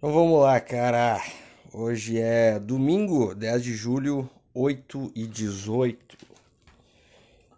[0.00, 1.22] Então vamos lá, cara.
[1.74, 6.16] Hoje é domingo, 10 de julho, 8 e 18.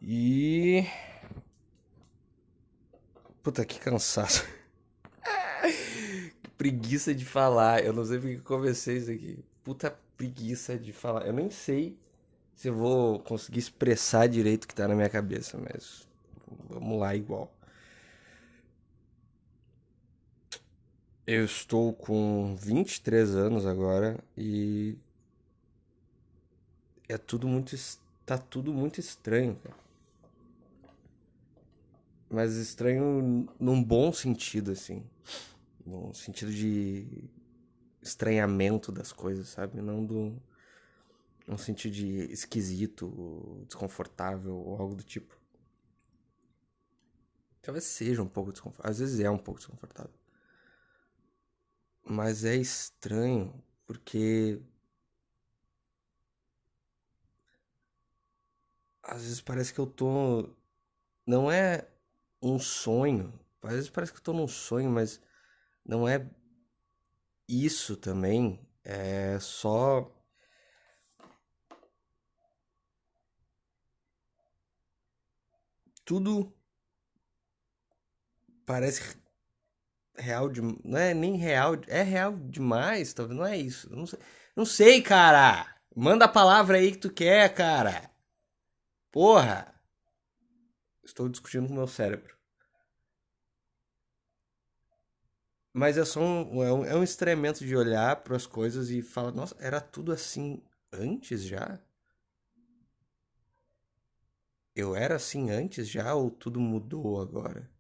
[0.03, 0.85] E.
[3.45, 4.45] Puta, que cansaço.
[6.43, 7.85] que preguiça de falar.
[7.85, 9.39] Eu não sei porque comecei isso aqui.
[9.63, 11.25] Puta preguiça de falar.
[11.25, 11.97] Eu nem sei
[12.57, 16.09] se eu vou conseguir expressar direito o que tá na minha cabeça, mas
[16.69, 17.55] vamos lá igual.
[21.25, 24.99] Eu estou com 23 anos agora e
[27.09, 27.77] é tudo muito
[28.27, 29.77] tá tudo muito estranho, cara.
[32.29, 35.05] Mas estranho num bom sentido assim,
[35.87, 37.31] no sentido de
[38.03, 39.81] estranhamento das coisas, sabe?
[39.81, 40.43] Não do
[41.47, 45.39] num sentido de esquisito, desconfortável ou algo do tipo.
[47.61, 50.22] Talvez seja um pouco desconfortável, às vezes é um pouco desconfortável.
[52.05, 53.53] Mas é estranho
[53.87, 54.61] porque
[59.03, 60.49] às vezes parece que eu tô
[61.27, 61.89] não é
[62.43, 63.33] um sonho.
[63.63, 65.21] Às vezes parece que eu tô num sonho, mas
[65.85, 66.29] não é
[67.49, 68.59] isso também.
[68.85, 70.11] É só
[76.05, 76.53] tudo
[78.67, 79.17] parece
[80.23, 83.91] real de, não é nem real, é real demais, talvez não é isso.
[83.95, 84.19] Não sei,
[84.57, 85.75] não sei, cara.
[85.95, 88.11] Manda a palavra aí que tu quer, cara.
[89.11, 89.75] Porra.
[91.05, 92.37] Estou discutindo com meu cérebro.
[95.73, 97.05] Mas é só um, é um, é um
[97.67, 100.63] de olhar para as coisas e falar, nossa, era tudo assim
[100.93, 101.81] antes já?
[104.75, 107.71] Eu era assim antes já ou tudo mudou agora?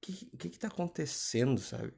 [0.00, 1.94] Que, que que tá acontecendo, sabe?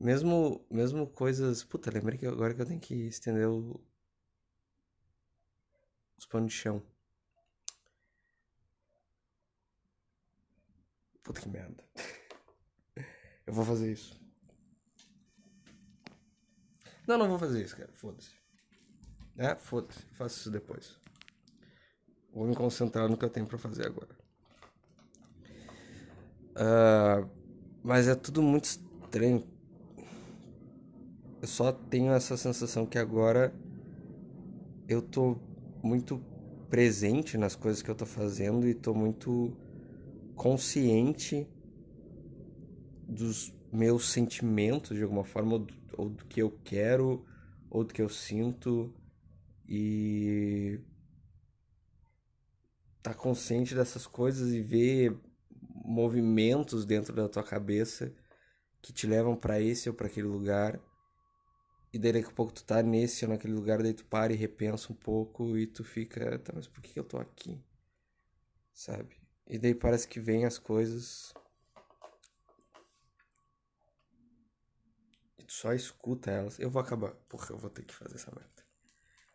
[0.00, 1.64] Mesmo, mesmo coisas.
[1.64, 3.80] Puta, lembrei que agora que eu tenho que estender o,
[6.18, 6.82] os panos de chão.
[11.22, 11.82] Puta que merda.
[13.46, 14.18] Eu vou fazer isso.
[17.06, 17.92] Não, não vou fazer isso, cara.
[17.92, 18.34] Foda-se.
[19.36, 20.00] É, foda-se.
[20.14, 20.98] Faço isso depois.
[22.32, 24.16] Vou me concentrar no que eu tenho pra fazer agora.
[26.54, 27.28] Uh,
[27.82, 29.44] mas é tudo muito estranho.
[31.42, 33.54] Eu só tenho essa sensação que agora
[34.88, 35.36] eu tô
[35.82, 36.22] muito
[36.70, 39.56] presente nas coisas que eu tô fazendo e tô muito
[40.34, 41.46] consciente
[43.06, 45.66] dos meus sentimentos de alguma forma,
[45.96, 47.24] ou do, que eu quero,
[47.68, 48.94] ou do que eu sinto
[49.68, 50.80] e
[53.02, 55.16] tá consciente dessas coisas e ver
[55.84, 58.12] movimentos dentro da tua cabeça
[58.80, 60.80] que te levam para esse ou para aquele lugar.
[61.92, 64.36] E daí daqui a pouco tu tá nesse ou naquele lugar, daí tu para e
[64.36, 67.62] repensa um pouco e tu fica, tá, mas por que eu tô aqui?
[68.72, 69.16] Sabe?
[69.46, 71.32] E daí parece que vem as coisas.
[75.38, 76.58] E tu só escuta elas.
[76.58, 77.12] Eu vou acabar.
[77.28, 78.64] Porra, eu vou ter que fazer essa merda.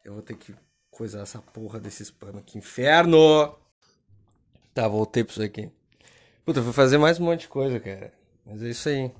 [0.04, 0.54] Eu vou ter que
[0.92, 2.44] coisar essa porra desses panos.
[2.46, 3.58] Que inferno!
[4.74, 5.79] Tá, voltei pra isso aqui.
[6.46, 8.12] Puta, vou fazer mais um monte de coisa, cara.
[8.46, 9.12] Mas é isso aí.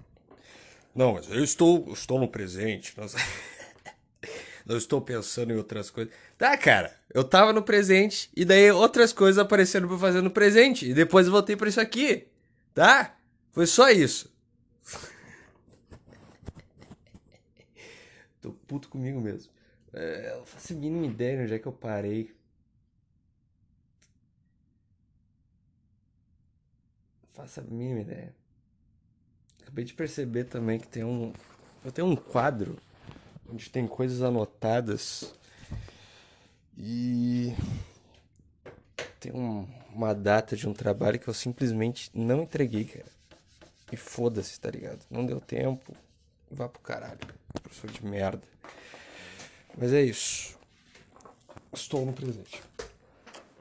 [0.96, 2.94] Não, mas eu estou, estou no presente.
[2.98, 3.18] Nossa.
[4.66, 6.14] Não estou pensando em outras coisas.
[6.38, 6.96] Tá, cara.
[7.14, 10.90] Eu tava no presente e daí outras coisas apareceram pra fazer no presente.
[10.90, 12.28] E depois eu voltei pra isso aqui.
[12.74, 13.16] Tá?
[13.52, 14.34] Foi só isso.
[18.42, 19.52] Tô puto comigo mesmo.
[19.94, 22.32] É, eu não faço a mínima ideia onde é que eu parei.
[27.40, 28.36] Faço a mínima ideia.
[29.62, 31.32] Acabei de perceber também que tem um.
[31.86, 32.78] Eu tenho um quadro
[33.50, 35.34] onde tem coisas anotadas
[36.78, 37.56] e
[39.20, 43.12] tem um, uma data de um trabalho que eu simplesmente não entreguei, cara.
[43.92, 45.06] E foda-se, tá ligado?
[45.10, 45.96] Não deu tempo.
[46.52, 47.20] Vá pro caralho.
[47.64, 48.44] Professor de merda.
[49.78, 50.58] Mas é isso.
[51.72, 52.62] Estou no presente.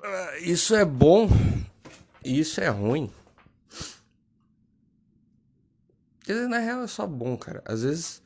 [0.02, 1.28] Ah, isso é bom
[2.24, 3.10] e isso é ruim.
[6.28, 7.62] Porque na real é só bom, cara.
[7.64, 8.22] Às vezes.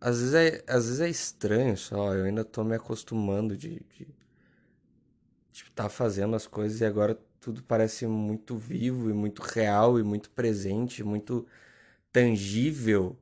[0.00, 2.14] Às vezes é, às vezes é estranho só.
[2.14, 3.80] Eu ainda tô me acostumando de.
[3.90, 4.08] de
[5.52, 10.02] tipo, tá fazendo as coisas e agora tudo parece muito vivo e muito real e
[10.02, 11.46] muito presente, muito
[12.10, 13.18] tangível.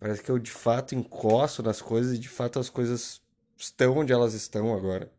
[0.00, 3.20] Parece que eu de fato encosto nas coisas e de fato as coisas
[3.56, 5.12] estão onde elas estão agora.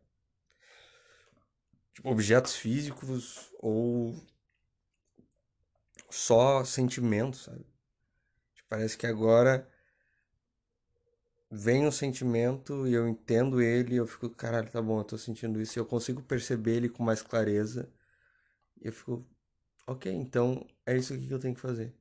[1.94, 4.16] Tipo, objetos físicos ou
[6.10, 7.64] só sentimentos, sabe?
[8.68, 9.68] Parece que agora
[11.50, 15.16] vem um sentimento e eu entendo ele e eu fico, caralho, tá bom, eu tô
[15.18, 17.90] sentindo isso e eu consigo perceber ele com mais clareza.
[18.80, 19.26] E eu fico,
[19.86, 21.94] ok, então é isso aqui que eu tenho que fazer.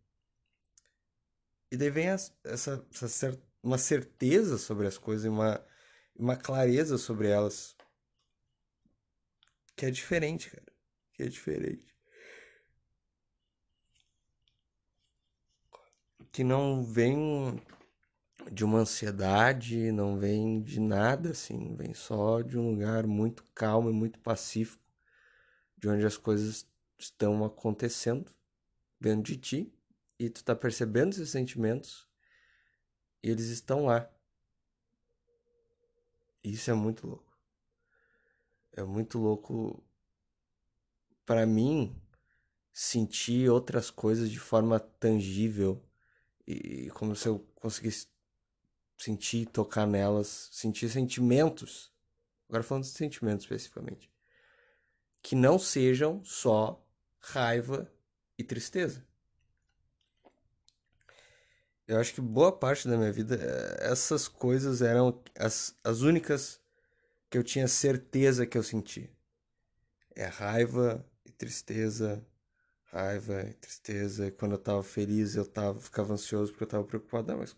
[1.72, 5.66] E daí vem essa, essa, uma certeza sobre as coisas, uma,
[6.16, 7.75] uma clareza sobre elas.
[9.75, 10.74] Que é diferente, cara.
[11.13, 11.97] Que é diferente.
[16.38, 17.60] Que não vem
[18.51, 23.89] de uma ansiedade, não vem de nada assim, vem só de um lugar muito calmo
[23.89, 24.84] e muito pacífico,
[25.75, 28.31] de onde as coisas estão acontecendo
[29.01, 29.74] dentro de ti
[30.19, 32.07] e tu tá percebendo esses sentimentos
[33.24, 34.07] e eles estão lá.
[36.44, 37.36] Isso é muito louco.
[38.74, 39.84] É muito louco
[41.25, 42.00] para mim
[42.72, 45.84] sentir outras coisas de forma tangível
[46.48, 48.08] e como se eu conseguisse
[48.98, 51.92] sentir, tocar nelas, sentir sentimentos.
[52.48, 54.10] Agora falando de sentimentos especificamente.
[55.22, 56.84] Que não sejam só
[57.20, 57.92] raiva
[58.38, 59.06] e tristeza.
[61.88, 66.60] Eu acho que boa parte da minha vida, eh, essas coisas eram as, as únicas
[67.30, 69.10] que eu tinha certeza que eu sentia.
[70.16, 72.26] É raiva e tristeza,
[72.92, 74.31] raiva tristeza.
[74.31, 77.31] Quando eu tava feliz, eu tava, ficava ansioso porque eu tava preocupado.
[77.31, 77.56] Não, mas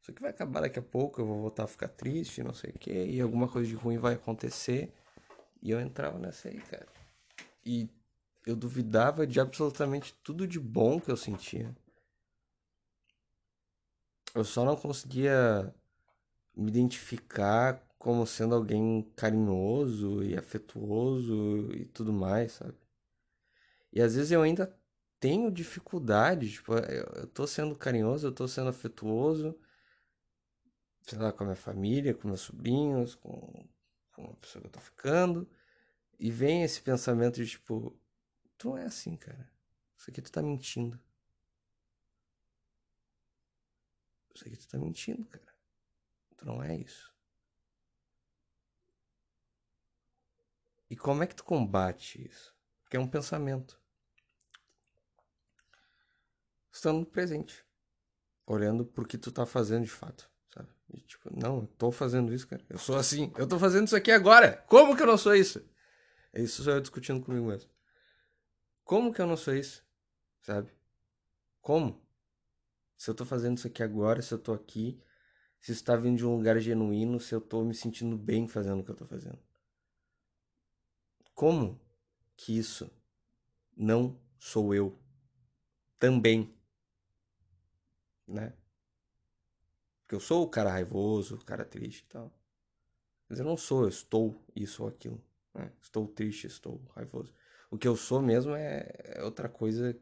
[0.00, 2.70] isso aqui vai acabar daqui a pouco, eu vou voltar a ficar triste, não sei
[2.70, 4.92] o que, e alguma coisa de ruim vai acontecer.
[5.62, 6.86] E eu entrava nessa aí, cara.
[7.64, 7.88] E
[8.46, 11.74] eu duvidava de absolutamente tudo de bom que eu sentia.
[14.34, 15.74] Eu só não conseguia
[16.54, 22.83] me identificar como sendo alguém carinhoso e afetuoso e tudo mais, sabe?
[23.94, 24.76] E às vezes eu ainda
[25.20, 29.56] tenho dificuldade, tipo, eu tô sendo carinhoso, eu tô sendo afetuoso,
[31.02, 33.68] sei lá, com a minha família, com meus sobrinhos, com,
[34.12, 35.48] com a pessoa que eu tô ficando.
[36.18, 37.96] E vem esse pensamento de tipo,
[38.58, 39.48] tu não é assim, cara.
[39.96, 41.00] Isso aqui tu tá mentindo.
[44.34, 45.54] Isso aqui tu tá mentindo, cara.
[46.36, 47.14] Tu não é isso.
[50.90, 52.52] E como é que tu combate isso?
[52.82, 53.83] Porque é um pensamento.
[56.74, 57.64] Estando presente.
[58.44, 60.28] Olhando pro que tu tá fazendo de fato.
[60.92, 62.62] E, tipo, não, eu tô fazendo isso, cara.
[62.68, 63.32] Eu sou assim.
[63.36, 64.58] Eu tô fazendo isso aqui agora.
[64.68, 65.64] Como que eu não sou isso?
[66.32, 67.70] É isso só eu discutindo comigo mesmo.
[68.84, 69.84] Como que eu não sou isso?
[70.42, 70.70] Sabe?
[71.60, 72.04] Como?
[72.96, 75.02] Se eu tô fazendo isso aqui agora, se eu tô aqui,
[75.60, 78.80] se isso tá vindo de um lugar genuíno, se eu tô me sentindo bem fazendo
[78.80, 79.38] o que eu tô fazendo.
[81.34, 81.80] Como
[82.36, 82.90] que isso
[83.76, 84.98] não sou eu
[85.98, 86.54] também?
[88.26, 88.52] Né?
[90.02, 92.32] Porque eu sou o cara raivoso, o cara triste e tal.
[93.28, 95.22] Mas eu não sou, eu estou isso ou aquilo.
[95.54, 95.72] Né?
[95.80, 97.32] Estou triste, estou raivoso.
[97.70, 99.98] O que eu sou mesmo é, é outra coisa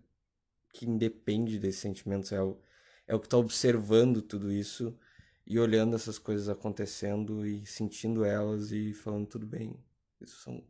[0.73, 2.33] que independe desses sentimentos.
[2.33, 2.59] É o,
[3.07, 4.99] é o que está observando tudo isso
[5.47, 9.79] e olhando essas coisas acontecendo e sentindo elas e falando tudo bem.
[10.21, 10.65] Isso são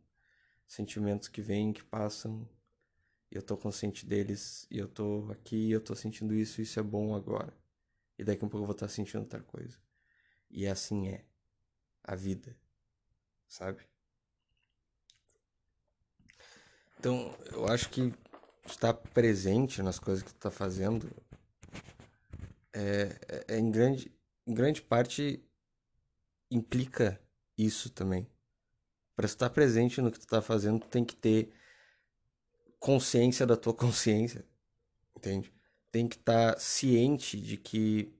[0.67, 2.47] sentimentos que vêm, que passam.
[3.33, 7.15] Eu tô consciente deles e eu tô aqui, eu tô sentindo isso, isso é bom
[7.15, 7.51] agora.
[8.15, 9.75] E daqui a pouco eu vou estar sentindo outra coisa.
[10.51, 11.25] E assim é
[12.03, 12.55] a vida,
[13.47, 13.81] sabe?
[16.99, 18.13] Então, eu acho que
[18.67, 21.09] estar presente nas coisas que tu tá fazendo
[22.71, 25.43] é, é, é em, grande, em grande parte
[26.51, 27.19] implica
[27.57, 28.29] isso também.
[29.15, 31.51] Para estar presente no que tu tá fazendo, tu tem que ter
[32.83, 34.45] consciência da tua consciência,
[35.15, 35.53] entende?
[35.93, 38.11] tem que estar tá ciente de que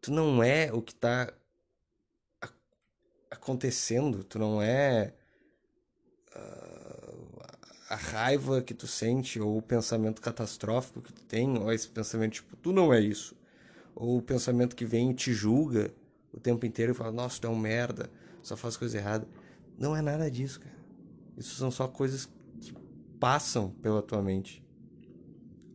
[0.00, 1.30] tu não é o que está
[3.30, 5.12] acontecendo, tu não é
[6.34, 7.46] uh,
[7.90, 12.32] a raiva que tu sente ou o pensamento catastrófico que tu tem, ou esse pensamento
[12.32, 13.36] tipo, tu não é isso.
[13.94, 15.94] Ou o pensamento que vem e te julga
[16.32, 18.10] o tempo inteiro e fala, nossa, tu é um merda,
[18.42, 19.28] só faz coisa errada.
[19.78, 20.76] Não é nada disso, cara.
[21.36, 22.26] Isso são só coisas
[23.26, 24.64] passam pela tua mente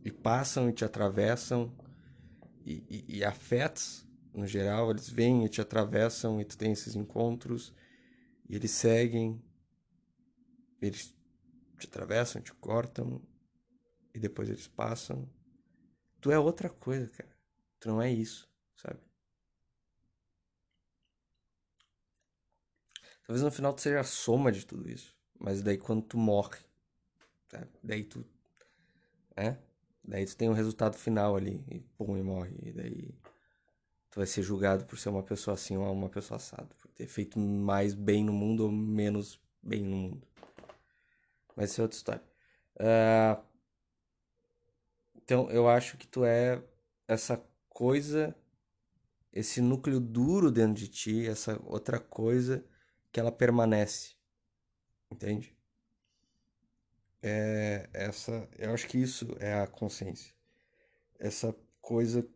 [0.02, 1.70] e passam e te atravessam
[2.64, 6.96] e, e, e afetos no geral eles vêm e te atravessam e tu tem esses
[6.96, 7.74] encontros
[8.48, 9.38] e eles seguem
[10.80, 11.14] eles
[11.78, 13.20] te atravessam te cortam
[14.14, 15.28] e depois eles passam.
[16.22, 17.36] Tu é outra coisa cara.
[17.78, 18.98] Tu não é isso sabe?
[23.26, 26.71] Talvez no final tu seja a soma de tudo isso mas daí quando tu morre
[27.52, 27.68] sabe?
[27.82, 28.24] daí tu
[29.36, 29.56] é
[30.04, 32.56] Daí tu tem um resultado final ali, e pum, e morre.
[32.62, 33.14] E daí
[34.10, 36.74] tu vai ser julgado por ser uma pessoa assim ou uma pessoa assada.
[36.74, 40.26] Por ter feito mais bem no mundo ou menos bem no mundo.
[41.56, 42.22] Mas isso é outra história.
[42.76, 43.42] Uh,
[45.16, 46.62] então eu acho que tu é
[47.06, 48.34] essa coisa,
[49.32, 52.64] esse núcleo duro dentro de ti, essa outra coisa
[53.12, 54.16] que ela permanece.
[55.10, 55.56] Entende?
[57.22, 60.34] É essa, eu acho que isso é a consciência.
[61.18, 62.28] Essa coisa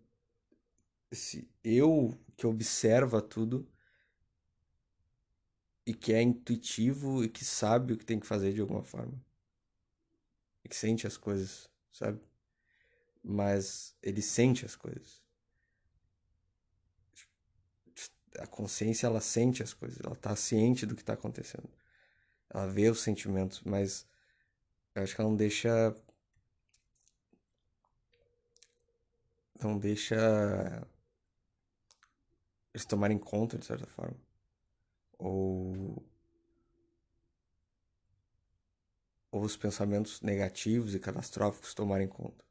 [1.11, 3.69] esse eu que observa tudo
[5.87, 9.15] e que é intuitivo e que sabe o que tem que fazer de alguma forma.
[10.65, 12.21] E que sente as coisas, sabe?
[13.23, 15.25] Mas ele sente as coisas.
[18.39, 21.71] A consciência, ela sente as coisas, ela tá ciente do que tá acontecendo.
[22.51, 24.07] Ela vê os sentimentos, mas
[24.97, 25.95] eu acho que ela não deixa.
[29.63, 30.17] Não deixa
[32.75, 34.17] eles tomarem conta, de certa forma.
[35.19, 36.03] Ou.
[39.31, 42.45] Ou os pensamentos negativos e catastróficos tomarem conta.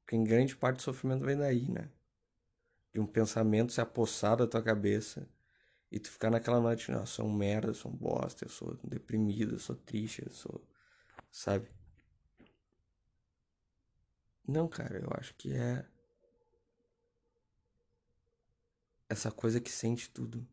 [0.00, 1.90] Porque em grande parte do sofrimento vem daí, né?
[2.92, 5.28] De um pensamento se apossar da tua cabeça
[5.90, 8.48] e tu ficar naquela noite, não, eu sou um merda, eu sou um bosta, eu
[8.48, 10.62] sou deprimido, eu sou triste, eu sou.
[11.34, 11.68] Sabe?
[14.46, 15.84] Não, cara, eu acho que é.
[19.08, 20.46] Essa coisa que sente tudo.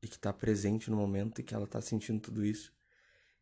[0.00, 2.72] E que tá presente no momento e que ela tá sentindo tudo isso.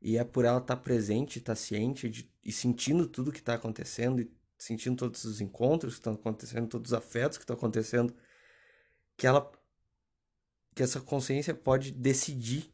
[0.00, 3.42] E é por ela estar tá presente, estar tá ciente de, e sentindo tudo que
[3.42, 7.54] tá acontecendo e sentindo todos os encontros que estão acontecendo, todos os afetos que estão
[7.56, 8.16] acontecendo,
[9.14, 9.52] que ela
[10.74, 12.72] que essa consciência pode decidir.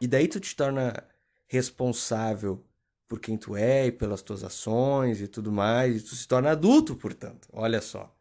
[0.00, 0.92] E daí tu te torna
[1.46, 2.64] responsável
[3.08, 6.50] por quem tu é e pelas tuas ações e tudo mais, e tu se torna
[6.50, 7.48] adulto, portanto.
[7.52, 8.14] Olha só.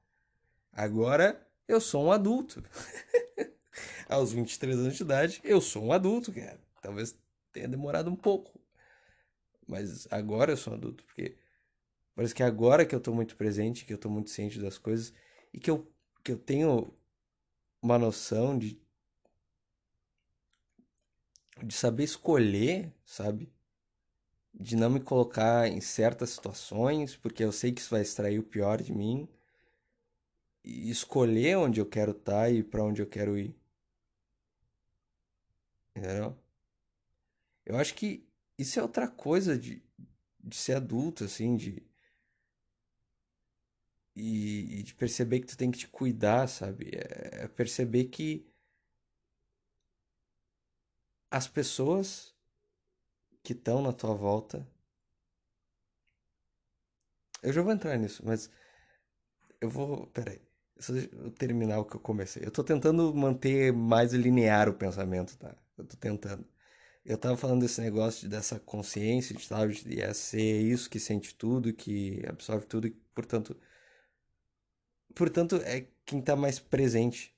[0.71, 2.63] Agora eu sou um adulto.
[4.07, 6.59] Aos 23 anos de idade, eu sou um adulto, cara.
[6.81, 7.17] Talvez
[7.51, 8.59] tenha demorado um pouco.
[9.67, 11.35] Mas agora eu sou um adulto, porque
[12.13, 15.11] parece que agora que eu tô muito presente, que eu tô muito ciente das coisas
[15.51, 15.91] e que eu,
[16.23, 16.93] que eu tenho
[17.81, 18.79] uma noção de
[21.63, 23.51] de saber escolher, sabe?
[24.53, 28.43] De não me colocar em certas situações, porque eu sei que isso vai extrair o
[28.43, 29.27] pior de mim.
[30.63, 33.55] E escolher onde eu quero estar tá e para onde eu quero ir.
[35.95, 36.37] Entendeu?
[37.65, 39.81] Eu acho que isso é outra coisa de,
[40.43, 41.83] de ser adulto, assim, de.
[44.15, 46.91] E, e de perceber que tu tem que te cuidar, sabe?
[46.93, 48.47] É, é perceber que
[51.35, 52.33] as pessoas
[53.43, 54.65] que estão na tua volta.
[57.43, 58.49] Eu já vou entrar nisso, mas
[59.59, 60.07] eu vou.
[60.07, 60.41] Peraí.
[60.77, 62.45] Deixa eu terminar o que eu comecei.
[62.45, 65.53] Eu tô tentando manter mais linear o pensamento, tá?
[65.77, 66.47] Eu tô tentando.
[67.03, 71.35] Eu tava falando desse negócio, dessa consciência, de, tal, de é ser isso que sente
[71.35, 73.59] tudo, que absorve tudo, e, portanto.
[75.13, 77.34] Portanto, é quem tá mais presente.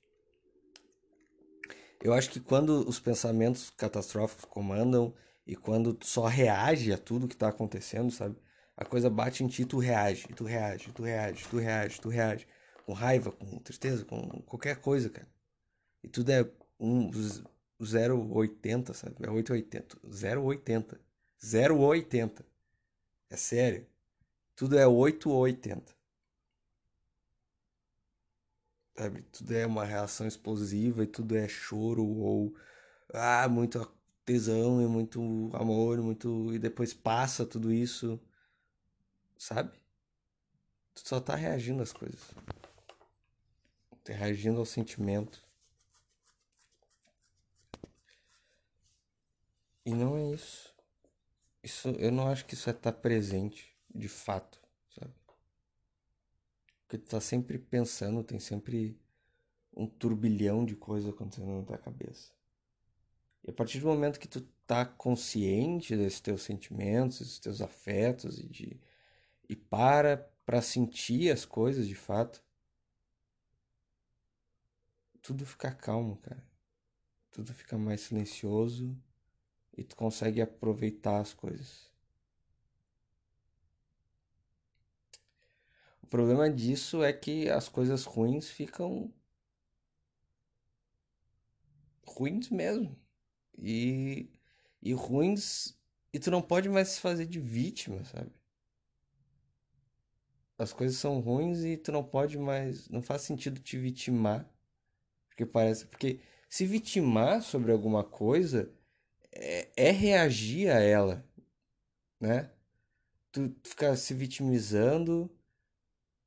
[2.02, 5.14] Eu acho que quando os pensamentos catastróficos comandam
[5.46, 8.36] e quando tu só reage a tudo que tá acontecendo, sabe?
[8.76, 12.48] A coisa bate em ti, tu reage, tu reage, tu reage, tu reage, tu reage.
[12.86, 15.28] Com raiva, com tristeza, com qualquer coisa, cara.
[16.04, 16.50] E tudo é
[16.80, 19.16] um 0,80, sabe?
[19.22, 19.98] É 880.
[20.08, 21.00] 0,80.
[21.42, 22.46] 0,80.
[23.30, 23.88] É sério.
[24.56, 25.96] Tudo é 8 ou 80.
[28.98, 29.22] Sabe?
[29.32, 32.56] Tudo é uma reação explosiva e tudo é choro ou
[33.14, 33.80] ah, muito
[34.26, 38.20] tesão e muito amor, muito e depois passa tudo isso,
[39.38, 39.72] sabe?
[40.96, 42.22] Tu só tá reagindo às coisas.
[44.04, 45.46] Tá reagindo ao sentimento.
[49.86, 50.74] E não é isso.
[51.64, 54.67] Isso eu não acho que isso é estar tá presente, de fato?
[56.88, 58.98] Porque tu tá sempre pensando, tem sempre
[59.76, 62.32] um turbilhão de coisas acontecendo na tua cabeça.
[63.44, 68.40] E a partir do momento que tu tá consciente desses teus sentimentos, desses teus afetos
[68.40, 68.80] e de
[69.50, 72.42] e para para sentir as coisas de fato,
[75.22, 76.42] tudo fica calmo, cara.
[77.32, 78.98] Tudo fica mais silencioso
[79.78, 81.92] e tu consegue aproveitar as coisas.
[86.08, 89.14] O problema disso é que as coisas ruins ficam
[92.06, 92.98] ruins mesmo.
[93.58, 94.30] E,
[94.82, 95.78] e ruins.
[96.14, 98.32] E tu não pode mais se fazer de vítima, sabe?
[100.58, 102.88] as coisas são ruins e tu não pode mais.
[102.88, 104.50] Não faz sentido te vitimar.
[105.28, 105.88] Porque parece.
[105.88, 108.72] Porque se vitimar sobre alguma coisa
[109.34, 111.26] é, é reagir a ela,
[112.18, 112.50] né?
[113.32, 115.30] Tu ficar se vitimizando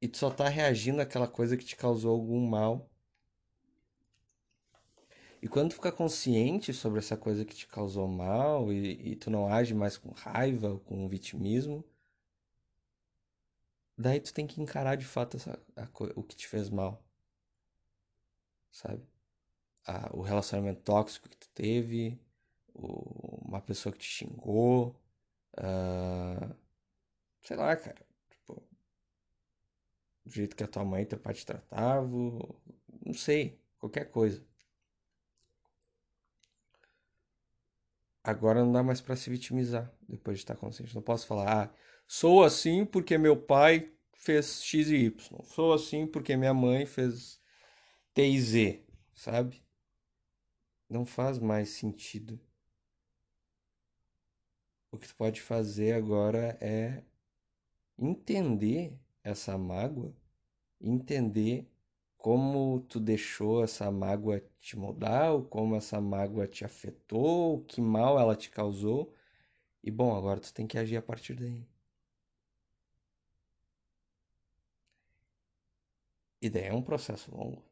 [0.00, 2.88] e tu só tá reagindo àquela coisa que te causou algum mal.
[5.42, 9.30] E quando tu ficar consciente sobre essa coisa que te causou mal e, e tu
[9.30, 11.85] não age mais com raiva ou com vitimismo,
[13.97, 17.02] daí tu tem que encarar de fato essa, a, o que te fez mal.
[18.71, 19.02] Sabe?
[19.87, 22.21] A, o relacionamento tóxico que tu teve,
[22.75, 24.95] o, uma pessoa que te xingou,
[25.59, 26.54] uh,
[27.42, 28.10] sei lá, cara.
[30.30, 32.38] Do jeito que a tua mãe e teu pai te tratavam,
[33.04, 34.46] não sei, qualquer coisa.
[38.22, 40.94] Agora não dá mais para se vitimizar depois de estar consciente.
[40.94, 41.75] Não posso falar, ah,
[42.06, 45.42] sou assim porque meu pai fez X e Y.
[45.46, 47.40] Sou assim porque minha mãe fez
[48.14, 49.66] T e Z, sabe?
[50.88, 52.40] Não faz mais sentido.
[54.92, 57.02] O que tu pode fazer agora é
[57.99, 60.14] entender essa mágoa,
[60.80, 61.68] entender
[62.16, 68.18] como tu deixou essa mágoa te mudar, ou como essa mágoa te afetou, que mal
[68.18, 69.14] ela te causou.
[69.82, 71.66] E bom, agora tu tem que agir a partir daí.
[76.42, 77.62] E daí é um processo longo.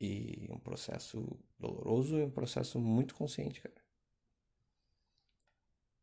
[0.00, 3.82] E um processo doloroso e um processo muito consciente, cara.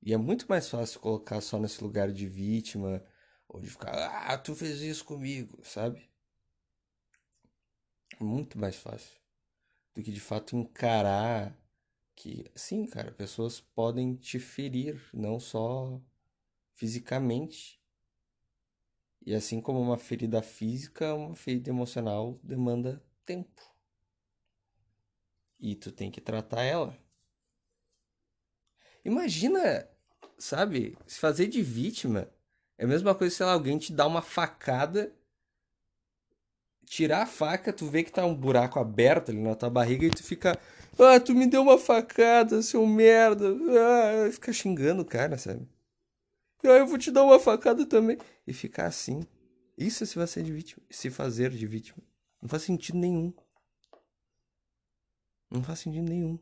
[0.02, 3.04] E é muito mais fácil colocar só nesse lugar de vítima,
[3.50, 6.10] ou de ficar, ah, tu fez isso comigo, sabe?
[8.24, 9.18] muito mais fácil
[9.94, 11.58] do que de fato encarar
[12.16, 16.02] que, sim, cara, pessoas podem te ferir, não só
[16.74, 17.82] fisicamente.
[19.26, 23.62] E assim como uma ferida física, uma ferida emocional demanda tempo.
[25.60, 26.98] E tu tem que tratar ela.
[29.04, 29.90] Imagina,
[30.38, 32.30] sabe, se fazer de vítima
[32.80, 35.14] é a mesma coisa se lá, alguém te dá uma facada
[36.90, 40.10] tirar a faca, tu vê que tá um buraco aberto ali na tua barriga e
[40.10, 40.60] tu fica.
[40.98, 43.46] Ah, tu me deu uma facada, seu merda.
[43.48, 45.68] Ah, fica xingando o cara, sabe?
[46.64, 48.18] Ah, eu vou te dar uma facada também.
[48.46, 49.22] E ficar assim.
[49.78, 50.84] Isso é se você de vítima.
[50.90, 52.04] Se fazer de vítima.
[52.42, 53.32] Não faz sentido nenhum.
[55.50, 56.40] Não faz sentido nenhum.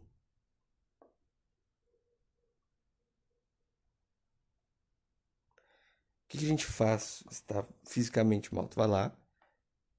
[6.28, 8.68] Que, que a gente faz se tá fisicamente mal?
[8.68, 9.16] Tu vai lá,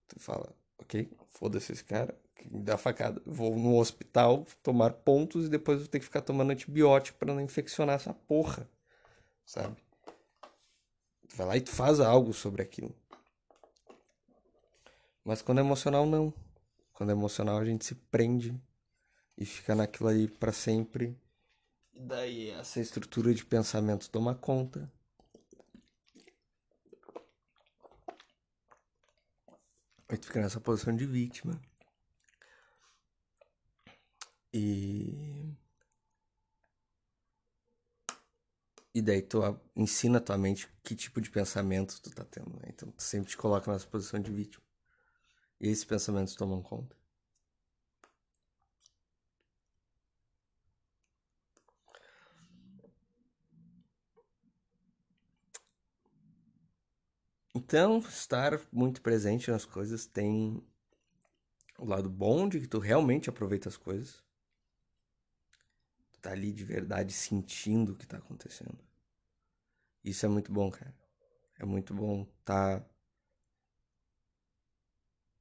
[0.08, 3.20] Tu fala, ok, foda-se esse cara, que me dá facada.
[3.26, 7.40] Vou no hospital tomar pontos e depois vou ter que ficar tomando antibiótico para não
[7.42, 8.68] infeccionar essa porra,
[9.44, 9.76] sabe?
[11.28, 12.94] Tu vai lá e tu faz algo sobre aquilo.
[15.22, 16.32] Mas quando é emocional, não.
[16.94, 18.58] Quando é emocional, a gente se prende
[19.36, 21.14] e fica naquilo aí para sempre.
[21.92, 24.90] E daí essa estrutura de pensamento toma conta.
[30.09, 31.61] Aí tu fica nessa posição de vítima.
[34.53, 35.55] E.
[38.94, 39.40] E daí tu
[39.77, 42.68] ensina a tua mente que tipo de pensamento tu tá tendo, né?
[42.68, 44.64] Então tu sempre te coloca nessa posição de vítima.
[45.61, 46.97] E esses pensamentos tomam conta.
[57.59, 60.62] Então, estar muito presente nas coisas tem
[61.77, 64.23] o lado bom de que tu realmente aproveita as coisas.
[66.12, 68.79] Tu tá ali de verdade sentindo o que tá acontecendo.
[70.05, 70.94] Isso é muito bom, cara.
[71.59, 72.81] É muito bom tá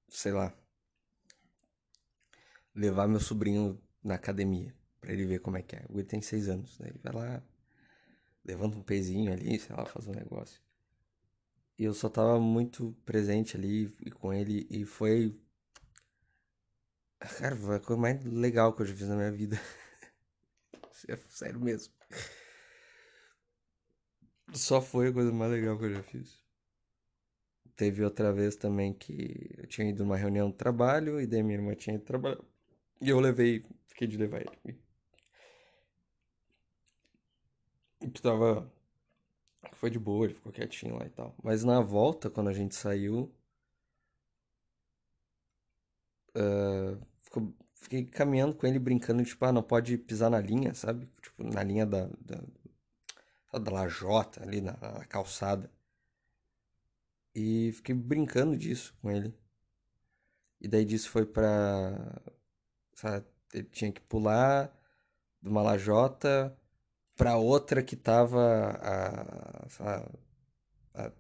[0.10, 0.52] sei lá
[2.74, 5.86] levar meu sobrinho na academia para ele ver como é que é.
[5.88, 6.88] O Will tem seis anos, né?
[6.90, 7.44] Ele vai lá,
[8.44, 10.67] levanta um pezinho ali, sei lá, faz um negócio.
[11.78, 15.40] E eu só tava muito presente ali com ele e foi.
[17.20, 19.60] Cara, foi a coisa mais legal que eu já fiz na minha vida.
[21.08, 21.94] É sério mesmo.
[24.52, 26.44] Só foi a coisa mais legal que eu já fiz.
[27.76, 31.60] Teve outra vez também que eu tinha ido numa reunião de trabalho e daí minha
[31.60, 32.42] irmã tinha ido trabalhar.
[33.00, 34.80] E eu levei, fiquei de levar ele.
[38.02, 38.72] E tu tava
[39.74, 41.36] foi de boa, ele ficou quietinho lá e tal.
[41.44, 43.34] Mas na volta, quando a gente saiu.
[46.36, 47.00] Uh,
[47.74, 51.08] fiquei caminhando com ele, brincando, tipo, ah, não pode pisar na linha, sabe?
[51.22, 52.08] Tipo, na linha da.
[52.20, 55.72] da, da lajota, ali na, na calçada.
[57.34, 59.34] E fiquei brincando disso com ele.
[60.60, 62.22] E daí disso foi pra.
[62.94, 64.76] Sabe, ele tinha que pular
[65.42, 66.58] de uma lajota
[67.18, 70.08] pra outra que tava a, sabe,
[70.94, 71.12] a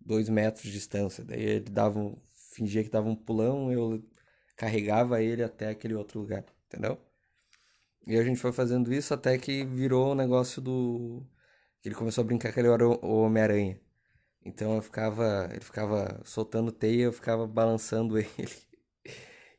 [0.00, 1.24] dois metros de distância.
[1.24, 2.16] Daí ele dava um,
[2.52, 4.02] fingia que dava um pulão, eu
[4.56, 6.98] carregava ele até aquele outro lugar, entendeu?
[8.06, 11.26] E a gente foi fazendo isso até que virou o negócio do.
[11.84, 13.80] Ele começou a brincar que ele era o Homem-Aranha.
[14.44, 15.48] Então eu ficava.
[15.52, 18.66] Ele ficava soltando teia, eu ficava balançando ele.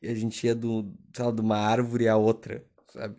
[0.02, 3.18] E a gente ia do, lá, de uma árvore a outra, sabe?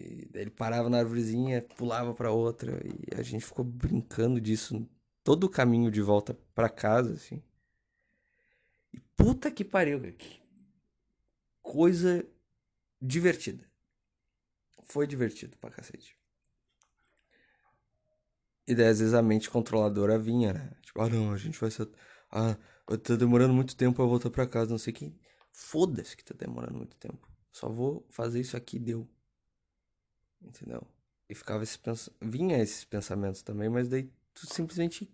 [0.00, 2.80] E daí ele parava na árvorezinha, pulava para outra.
[2.86, 4.88] E a gente ficou brincando disso
[5.22, 7.42] todo o caminho de volta para casa, assim.
[8.92, 10.40] E puta que pariu, que
[11.60, 12.26] coisa
[13.00, 13.68] divertida.
[14.84, 16.16] Foi divertido pra cacete.
[18.66, 20.72] E daí, às vezes, a mente controladora vinha, né?
[20.82, 21.88] Tipo, ah, não, a gente vai ser.
[22.30, 22.56] Ah,
[23.02, 25.18] tá demorando muito tempo pra voltar pra casa, não sei quem.
[25.52, 27.28] Foda-se que tá demorando muito tempo.
[27.52, 29.08] Só vou fazer isso aqui deu.
[30.42, 30.86] Entendeu?
[31.28, 32.10] E ficava esse pens...
[32.20, 35.08] vinha esses pensamentos também, mas daí tu simplesmente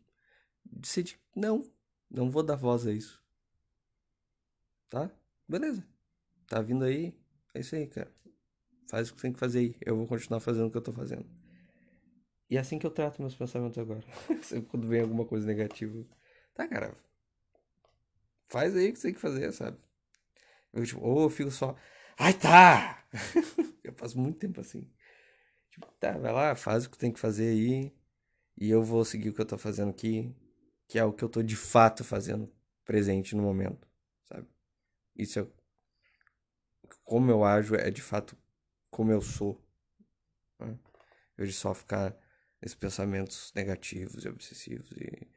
[0.65, 1.69] decide, não,
[2.11, 3.23] não vou dar voz a isso.
[4.89, 5.11] Tá?
[5.49, 5.87] Beleza.
[6.47, 7.19] Tá vindo aí,
[7.55, 8.13] é isso aí, cara.
[8.89, 9.77] Faz o que tem que fazer aí.
[9.81, 11.27] Eu vou continuar fazendo o que eu tô fazendo.
[12.49, 14.05] E é assim que eu trato meus pensamentos agora.
[14.43, 16.07] Sempre quando vem alguma coisa negativa.
[16.55, 16.97] Tá, cara.
[18.49, 19.79] Faz aí o que você tem que fazer, sabe?
[20.73, 21.77] Eu, tipo, ou eu fico só.
[22.17, 23.05] Ai, tá!
[23.83, 24.89] eu passo muito tempo assim.
[25.77, 27.95] Tipo, tá, vai lá, faz o que tem que fazer aí.
[28.57, 30.35] E eu vou seguir o que eu tô fazendo aqui.
[30.89, 32.51] Que é o que eu tô de fato fazendo
[32.85, 33.87] presente no momento,
[34.25, 34.49] sabe?
[35.15, 35.47] Isso é
[37.05, 38.37] como eu ajo é de fato
[38.91, 39.61] como eu sou.
[40.59, 40.79] Né?
[41.37, 42.17] Eu de só ficar
[42.63, 45.29] nesses pensamentos negativos e obsessivos e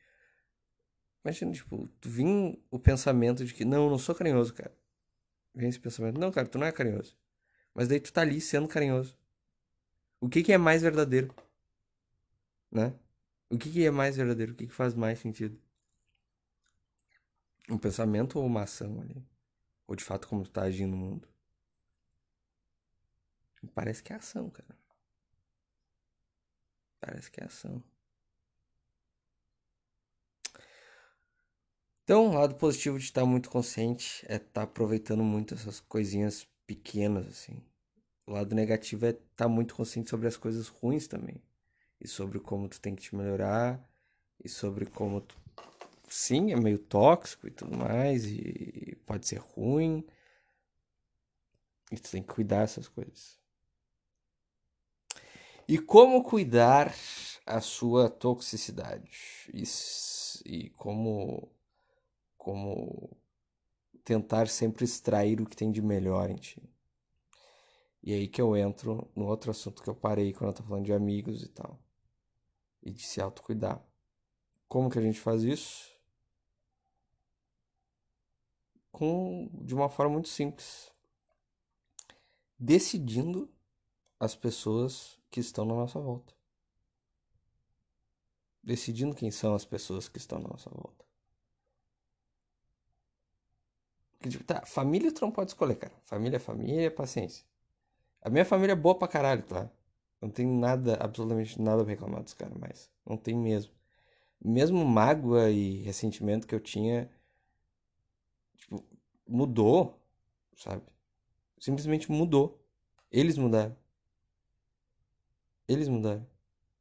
[1.24, 4.74] imagina tipo tu vim o pensamento de que não eu não sou carinhoso cara
[5.54, 7.18] vem esse pensamento não cara tu não é carinhoso
[7.76, 9.19] mas daí tu tá ali sendo carinhoso
[10.22, 11.34] o que que é mais verdadeiro
[12.72, 12.94] né
[13.50, 15.60] o que que é mais verdadeiro o que que faz mais sentido
[17.70, 19.24] um pensamento ou uma ação ali
[19.88, 21.28] ou de fato como tu tá agindo no mundo
[23.74, 24.78] Parece que é ação, cara.
[27.00, 27.84] Parece que é ação.
[32.04, 37.28] Então, o lado positivo de estar muito consciente é estar aproveitando muito essas coisinhas pequenas,
[37.28, 37.62] assim.
[38.30, 41.42] O lado negativo é estar muito consciente sobre as coisas ruins também.
[42.00, 43.84] E sobre como tu tem que te melhorar.
[44.44, 45.36] E sobre como tu.
[46.08, 48.28] Sim, é meio tóxico e tudo mais.
[48.28, 50.06] E pode ser ruim.
[51.92, 53.40] E tu tem que cuidar dessas coisas.
[55.68, 56.94] E como cuidar
[57.48, 59.10] a sua toxicidade?
[59.52, 59.64] E,
[60.46, 61.52] e como,
[62.38, 63.10] como
[64.04, 66.62] tentar sempre extrair o que tem de melhor em ti.
[68.02, 70.86] E aí que eu entro no outro assunto que eu parei quando eu tô falando
[70.86, 71.80] de amigos e tal.
[72.82, 73.84] E de se autocuidar.
[74.68, 75.90] Como que a gente faz isso?
[78.92, 80.92] Com, de uma forma muito simples.
[82.58, 83.52] Decidindo
[84.20, 86.34] as pessoas que estão na nossa volta.
[88.64, 91.06] Decidindo quem são as pessoas que estão na nossa volta.
[94.12, 95.94] Porque, tipo, tá, família tu não pode escolher, cara.
[96.04, 97.46] Família é família, paciência.
[98.22, 99.70] A minha família é boa pra caralho, tá?
[100.22, 103.74] Não tem nada, absolutamente nada pra reclamar dos caras, mas não tem mesmo.
[104.42, 107.10] Mesmo mágoa e ressentimento que eu tinha,
[108.58, 108.84] tipo,
[109.28, 110.00] mudou,
[110.56, 110.84] sabe?
[111.60, 112.62] Simplesmente mudou.
[113.12, 113.76] Eles mudaram.
[115.68, 116.26] Eles mudaram.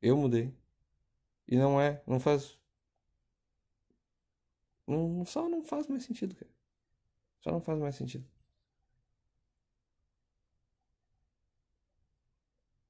[0.03, 0.55] Eu mudei.
[1.49, 2.59] E não é, não faz.
[4.87, 6.51] Não, só não faz mais sentido, cara.
[7.41, 8.27] Só não faz mais sentido.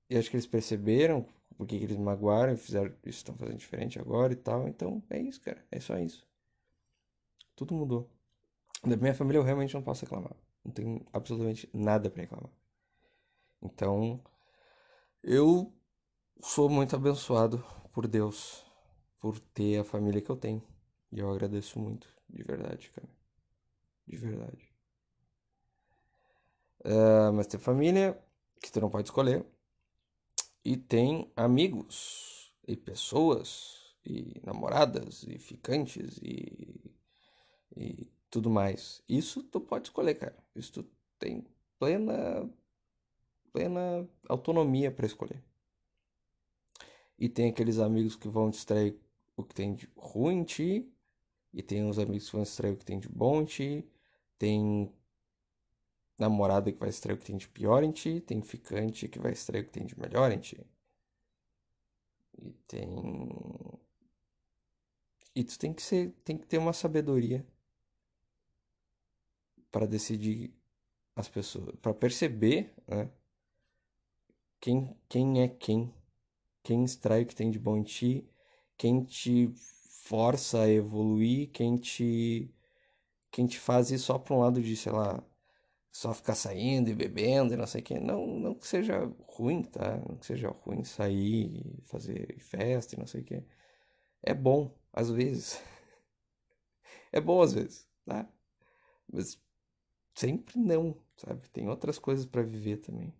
[0.08, 4.32] E acho que eles perceberam porque eles magoaram e fizeram isso, estão fazendo diferente agora
[4.32, 4.68] e tal.
[4.68, 5.64] Então é isso, cara.
[5.70, 6.26] É só isso.
[7.56, 8.08] Tudo mudou.
[8.84, 10.36] Da minha família eu realmente não posso reclamar.
[10.64, 12.50] Não tenho absolutamente nada para reclamar.
[13.60, 14.22] Então,
[15.20, 15.72] eu
[16.40, 18.64] sou muito abençoado por Deus
[19.18, 20.62] por ter a família que eu tenho.
[21.10, 23.08] E eu agradeço muito, de verdade, cara.
[24.06, 24.72] De verdade.
[26.84, 28.16] Uh, mas tem família
[28.62, 29.44] que tu não pode escolher.
[30.64, 36.92] E tem amigos e pessoas e namoradas e ficantes e,
[37.76, 39.02] e tudo mais.
[39.08, 40.36] Isso tu pode escolher, cara.
[40.54, 41.46] Isso tu tem
[41.78, 42.48] plena
[43.52, 45.42] plena autonomia para escolher.
[47.18, 48.96] E tem aqueles amigos que vão distrair
[49.36, 50.92] o que tem de ruim em ti,
[51.52, 53.88] e tem uns amigos que vão extrair o que tem de bom em ti,
[54.38, 54.92] tem
[56.18, 59.32] namorada que vai extrair o que tem de pior em ti, tem ficante que vai
[59.32, 60.58] extrair o que tem de melhor em ti.
[62.40, 62.88] E tem.
[65.34, 66.12] E tu tem que ser.
[66.24, 67.46] Tem que ter uma sabedoria
[69.70, 70.52] para decidir
[71.14, 71.74] as pessoas.
[71.80, 73.10] para perceber, né?
[74.60, 75.94] Quem, quem é quem.
[76.62, 78.28] Quem extrai o que tem de bom em ti.
[78.76, 79.48] Quem te
[80.04, 81.50] força a evoluir.
[81.52, 82.52] Quem te.
[83.30, 85.22] Quem te faz ir só pra um lado de, sei lá,
[85.90, 87.98] só ficar saindo e bebendo e não sei o que.
[87.98, 89.96] Não, não que seja ruim, tá?
[89.98, 93.42] Não que seja ruim sair, fazer festa e não sei o que.
[94.22, 95.60] É bom, às vezes.
[97.10, 98.28] É bom às vezes, tá?
[99.10, 99.40] Mas
[100.14, 101.48] sempre não, sabe?
[101.50, 103.14] Tem outras coisas para viver também.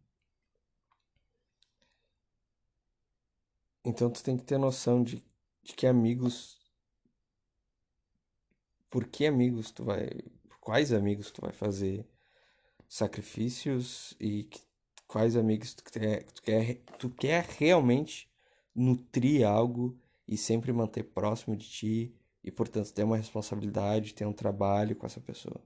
[3.85, 5.25] Então tu tem que ter noção de,
[5.63, 6.61] de que amigos.
[8.91, 10.11] Por que amigos tu vai.
[10.61, 12.07] Quais amigos tu vai fazer
[12.89, 14.63] sacrifícios e que,
[15.07, 18.31] quais amigos tu quer, tu quer, tu quer realmente
[18.75, 24.33] nutrir algo e sempre manter próximo de ti e portanto ter uma responsabilidade, ter um
[24.33, 25.61] trabalho com essa pessoa.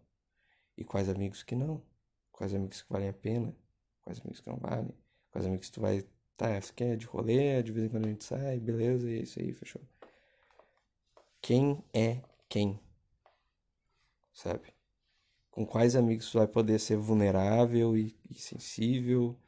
[0.77, 1.83] E quais amigos que não?
[2.31, 3.55] Quais amigos que valem a pena?
[4.03, 4.95] Quais amigos que não valem?
[5.31, 6.05] Quais amigos que tu vai,
[6.37, 9.23] tá, você quer de rolê, de vez em quando a gente sai, beleza, e é
[9.23, 9.83] isso aí, fechou.
[11.41, 12.81] Quem é quem?
[14.33, 14.73] Sabe?
[15.53, 19.39] Com quais amigos tu vai poder ser vulnerável e, e sensível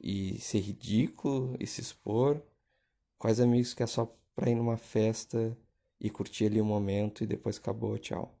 [0.00, 2.42] e ser ridículo e se expor,
[3.18, 4.06] quais amigos que é só
[4.36, 5.56] pra ir numa festa
[6.00, 8.38] e curtir ali um momento e depois acabou, tchau.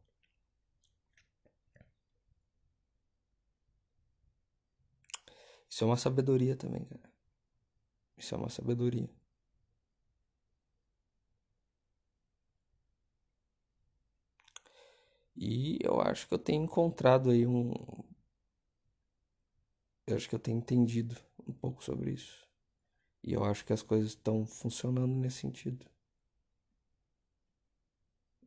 [5.68, 7.10] Isso é uma sabedoria também, cara.
[8.16, 9.08] Isso é uma sabedoria.
[15.40, 17.72] E eu acho que eu tenho encontrado aí um.
[20.04, 22.44] Eu acho que eu tenho entendido um pouco sobre isso.
[23.22, 25.86] E eu acho que as coisas estão funcionando nesse sentido.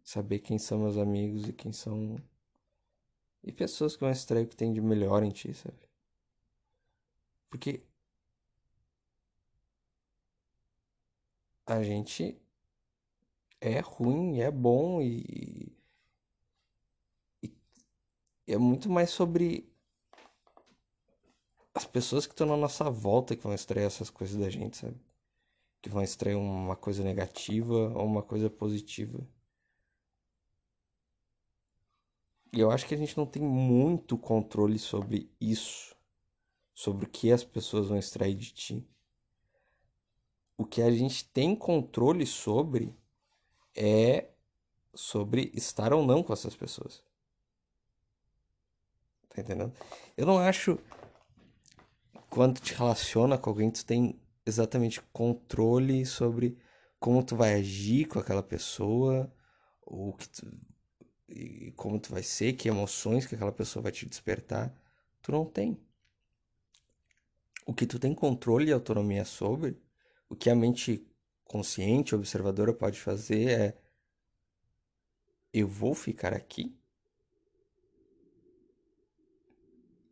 [0.03, 2.17] Saber quem são meus amigos e quem são.
[3.41, 5.79] E pessoas que vão extrair o que tem de melhor em ti, sabe?
[7.49, 7.85] Porque.
[11.65, 12.37] A gente
[13.61, 15.80] é ruim, é bom e
[18.47, 19.69] é muito mais sobre
[21.73, 24.99] as pessoas que estão na nossa volta que vão extrair essas coisas da gente, sabe?
[25.81, 29.25] Que vão extrair uma coisa negativa ou uma coisa positiva.
[32.53, 35.95] E eu acho que a gente não tem muito controle sobre isso,
[36.73, 38.87] sobre o que as pessoas vão extrair de ti.
[40.57, 42.93] O que a gente tem controle sobre
[43.73, 44.29] é
[44.93, 47.01] sobre estar ou não com essas pessoas.
[49.33, 49.73] Tá entendendo?
[50.17, 50.77] Eu não acho.
[52.29, 56.57] Quando te relaciona com alguém, tu tem exatamente controle sobre
[56.99, 59.33] como tu vai agir com aquela pessoa,
[59.81, 60.47] o que tu,
[61.27, 64.73] e como tu vai ser, que emoções que aquela pessoa vai te despertar.
[65.21, 65.79] Tu não tem.
[67.65, 69.81] O que tu tem controle e autonomia sobre,
[70.29, 71.07] o que a mente
[71.43, 73.81] consciente, observadora pode fazer é:
[75.53, 76.80] eu vou ficar aqui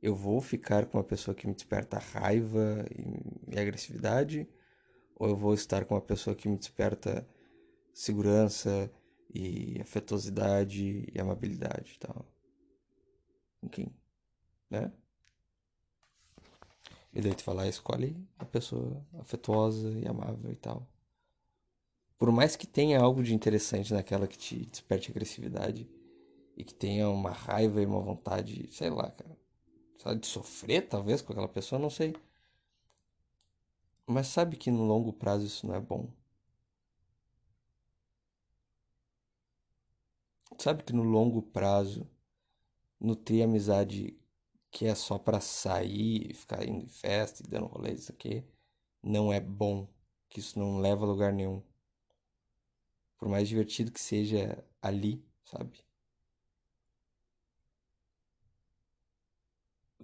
[0.02, 2.86] eu vou ficar com uma pessoa que me desperta raiva
[3.48, 4.48] e agressividade,
[5.16, 7.28] ou eu vou estar com uma pessoa que me desperta
[7.94, 8.92] segurança
[9.34, 12.26] e afetuosidade e amabilidade e tal.
[13.62, 13.94] Enfim,
[14.70, 14.92] né?
[17.12, 20.88] E daí tu vai lá e escolhe a pessoa afetuosa e amável e tal.
[22.18, 25.90] Por mais que tenha algo de interessante naquela que te desperte agressividade
[26.56, 29.39] e que tenha uma raiva e uma vontade, sei lá, cara
[30.00, 32.16] sabe, de sofrer talvez com aquela pessoa, não sei.
[34.08, 36.10] Mas sabe que no longo prazo isso não é bom.
[40.58, 42.10] Sabe que no longo prazo
[43.00, 44.18] nutrir amizade
[44.72, 48.44] que é só para sair, ficar indo em festa e dando rolê isso aqui,
[49.02, 49.88] não é bom,
[50.30, 51.64] que isso não leva a lugar nenhum.
[53.18, 55.84] Por mais divertido que seja ali, sabe?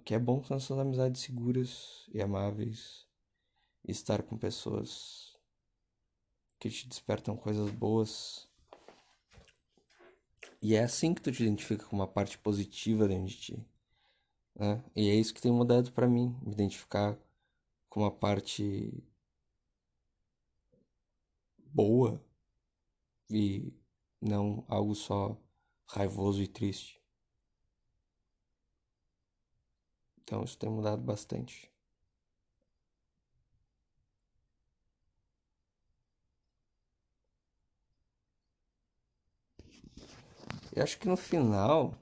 [0.06, 3.04] Que é bom são essas amizades seguras e amáveis.
[3.84, 5.36] E estar com pessoas
[6.60, 8.48] que te despertam coisas boas.
[10.62, 13.66] E é assim que tu te identifica com uma parte positiva dentro de ti.
[14.54, 14.82] Né?
[14.94, 17.18] E é isso que tem mudado para mim, me identificar
[17.88, 19.04] com uma parte
[21.58, 22.24] boa
[23.28, 23.72] e
[24.20, 25.36] não algo só
[25.88, 26.95] raivoso e triste.
[30.26, 31.70] Então isso tem mudado bastante.
[40.74, 41.94] Eu acho que no final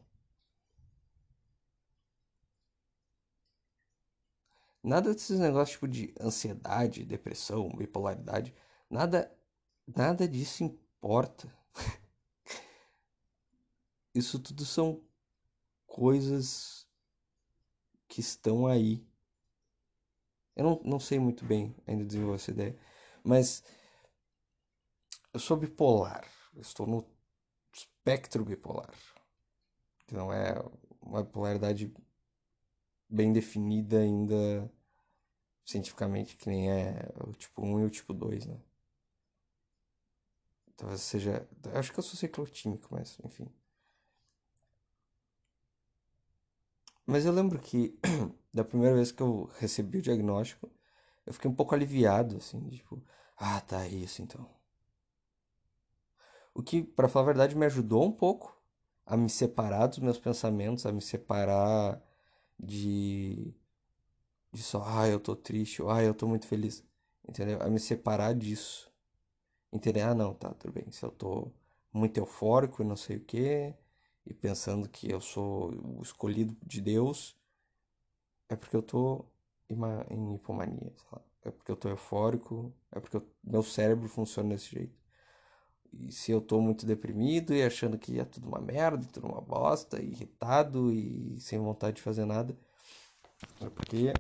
[4.83, 8.55] nada desses negócios tipo de ansiedade, depressão, bipolaridade,
[8.89, 9.31] nada
[9.87, 11.53] nada disso importa.
[14.15, 15.03] Isso tudo são
[15.87, 16.84] coisas
[18.15, 19.05] que estão aí.
[20.55, 22.79] Eu não, não sei muito bem ainda desenvolver essa ideia,
[23.25, 23.65] mas
[25.33, 26.25] eu sou bipolar.
[26.55, 27.05] Eu estou no
[27.73, 28.95] espectro bipolar.
[30.07, 30.55] Que não é
[31.03, 31.93] uma bipolaridade
[33.09, 34.73] bem definida ainda
[35.65, 36.95] cientificamente, que nem é
[37.27, 38.61] o tipo 1 e o tipo 2, né?
[40.77, 41.49] Talvez seja.
[41.73, 43.53] Acho que eu sou ciclotímico, mas enfim.
[47.07, 47.99] Mas eu lembro que
[48.53, 50.71] da primeira vez que eu recebi o diagnóstico,
[51.27, 53.03] eu fiquei um pouco aliviado, assim, tipo,
[53.37, 54.49] ah, tá, isso então.
[56.55, 58.57] O que, para falar a verdade, me ajudou um pouco
[59.07, 62.01] a me separar dos meus pensamentos, a me separar
[62.59, 63.55] de.
[64.53, 66.85] de só, ah, eu tô triste, ou ah, eu tô muito feliz,
[67.29, 67.61] entendeu?
[67.63, 68.91] A me separar disso.
[69.73, 71.53] Entender, ah, não, tá, tudo bem, se eu tô
[71.93, 73.75] muito eufórico e não sei o que
[74.27, 77.37] e pensando que eu sou o escolhido de Deus,
[78.49, 79.27] é porque eu tô
[79.69, 80.93] em hipomania,
[81.43, 84.99] é porque eu tô eufórico, é porque eu, meu cérebro funciona desse jeito.
[85.93, 89.41] E se eu tô muito deprimido e achando que é tudo uma merda, tudo uma
[89.41, 92.57] bosta, irritado e sem vontade de fazer nada,
[93.61, 94.13] é porque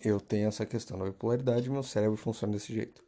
[0.00, 3.07] eu tenho essa questão da bipolaridade e meu cérebro funciona desse jeito.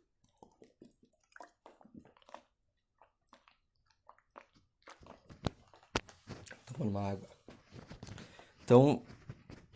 [6.80, 7.28] Tomando uma água.
[8.64, 9.02] Então,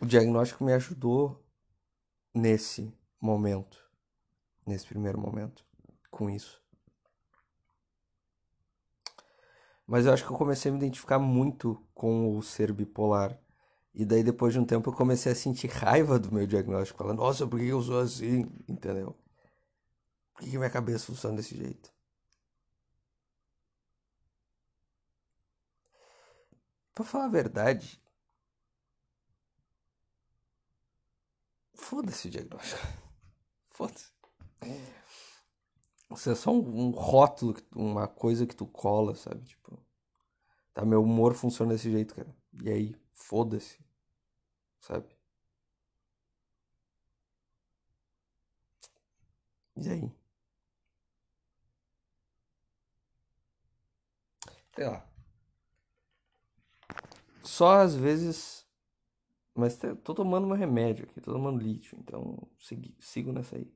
[0.01, 1.45] o diagnóstico me ajudou
[2.35, 3.79] nesse momento,
[4.67, 5.65] nesse primeiro momento,
[6.11, 6.63] com isso.
[9.87, 13.39] Mas eu acho que eu comecei a me identificar muito com o ser bipolar.
[13.95, 16.99] E daí, depois de um tempo, eu comecei a sentir raiva do meu diagnóstico.
[16.99, 18.51] Falando, nossa, por que eu sou assim?
[18.67, 19.15] Entendeu?
[20.33, 21.94] Por que minha cabeça funciona desse jeito?
[26.95, 28.01] Pra falar a verdade,
[31.75, 32.81] foda-se o diagnóstico.
[33.69, 34.13] Foda-se.
[36.13, 39.45] Isso é só um, um, rótulo, uma coisa que tu cola, sabe?
[39.45, 39.79] Tipo,
[40.75, 42.35] tá, meu humor funciona desse jeito, cara.
[42.63, 43.79] E aí, foda-se.
[44.81, 45.09] Sabe?
[49.77, 50.13] E aí?
[54.75, 55.14] Sei lá.
[57.45, 58.67] Só às vezes.
[59.55, 63.73] Mas tô tomando meu remédio aqui, tô tomando lítio, então sigo, sigo nessa aí.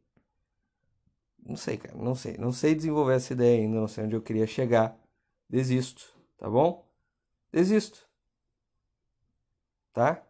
[1.39, 2.37] Não sei, cara, não sei.
[2.37, 4.99] Não sei desenvolver essa ideia ainda, não sei onde eu queria chegar.
[5.49, 6.91] Desisto, tá bom?
[7.53, 8.09] Desisto.
[9.93, 10.27] Tá?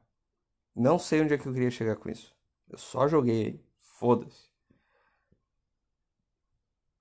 [0.75, 2.37] Não sei onde é que eu queria chegar com isso.
[2.69, 3.65] Eu só joguei.
[3.79, 4.49] Foda-se.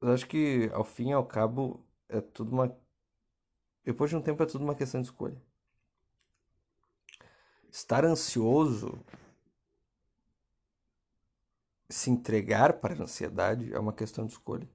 [0.01, 2.75] Eu acho que ao fim e ao cabo é tudo uma.
[3.83, 5.39] Depois de um tempo é tudo uma questão de escolha.
[7.77, 8.97] Estar ansioso,
[11.87, 14.67] se entregar para a ansiedade é uma questão de escolha.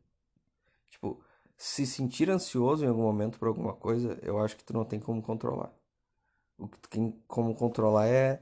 [0.88, 1.20] Tipo,
[1.56, 5.00] se sentir ansioso em algum momento por alguma coisa, eu acho que tu não tem
[5.00, 5.74] como controlar.
[6.56, 8.40] O que tu tem como controlar é,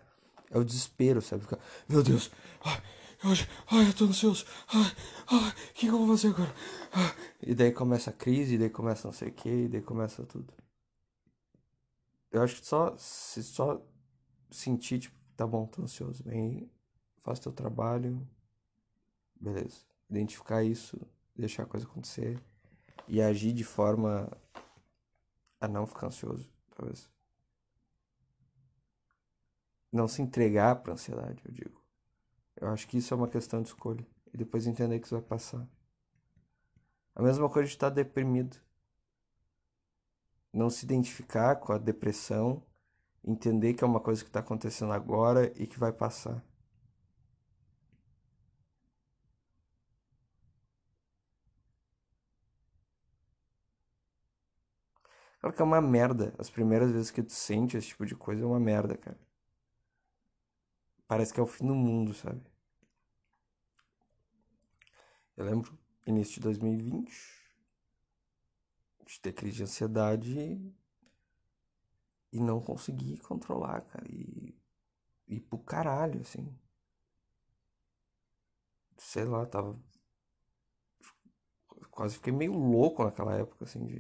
[0.51, 1.41] é o desespero, sabe?
[1.45, 2.31] Ficar, meu Deus,
[2.63, 2.83] ai,
[3.71, 4.45] ai, eu tô ansioso,
[4.75, 4.93] ai,
[5.29, 6.55] ai, o que, que eu vou fazer agora?
[6.93, 7.15] Ai.
[7.45, 10.23] E daí começa a crise, e daí começa não sei o que, e daí começa
[10.27, 10.53] tudo.
[12.31, 13.83] Eu acho que só, se só
[14.51, 16.71] sentir, tipo, tá bom, tô ansioso, vem,
[17.19, 18.27] faz teu trabalho,
[19.41, 19.85] beleza.
[20.09, 21.01] Identificar isso,
[21.35, 22.41] deixar a coisa acontecer
[23.07, 24.31] e agir de forma
[25.61, 27.09] a não ficar ansioso, talvez.
[29.93, 31.83] Não se entregar pra ansiedade, eu digo.
[32.57, 34.07] Eu acho que isso é uma questão de escolha.
[34.33, 35.67] E depois entender que isso vai passar.
[37.15, 38.57] A mesma coisa de estar deprimido.
[40.53, 42.63] Não se identificar com a depressão
[43.25, 46.45] entender que é uma coisa que está acontecendo agora e que vai passar.
[55.41, 56.35] Claro que é uma merda.
[56.39, 59.19] As primeiras vezes que tu sente esse tipo de coisa é uma merda, cara.
[61.07, 62.41] Parece que é o fim do mundo, sabe?
[65.37, 67.11] Eu lembro, início de 2020.
[69.07, 70.73] de ter crise de ansiedade
[72.33, 74.07] e não conseguir controlar, cara.
[74.09, 74.55] E
[75.29, 76.47] ir pro caralho, assim.
[78.97, 79.79] Sei lá, tava.
[81.91, 83.97] Quase fiquei meio louco naquela época, assim, de.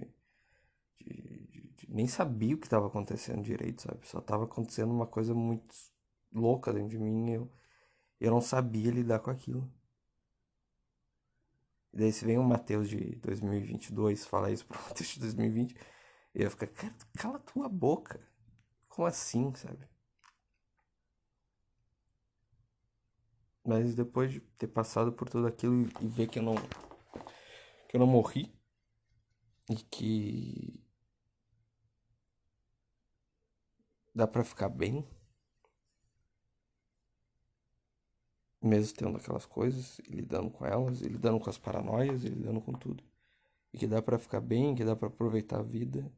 [1.01, 4.07] de, de, de nem sabia o que estava acontecendo direito, sabe?
[4.07, 5.75] Só tava acontecendo uma coisa muito
[6.33, 7.53] louca dentro de mim e eu,
[8.21, 9.71] eu não sabia lidar com aquilo.
[11.93, 15.75] E daí se vem o Matheus de 2022 falar isso pro Matheus de 2020,
[16.35, 16.69] e eu ficar,
[17.17, 18.21] cala tua boca.
[18.89, 19.89] Como assim, sabe?
[23.65, 26.55] Mas depois de ter passado por tudo aquilo e ver que eu não
[27.89, 28.53] que eu não morri
[29.69, 30.81] e que
[34.15, 35.07] dá para ficar bem,
[38.63, 42.61] mesmo tendo aquelas coisas, e lidando com elas, e lidando com as paranoias, e lidando
[42.61, 43.03] com tudo.
[43.73, 46.13] E que dá para ficar bem, que dá para aproveitar a vida.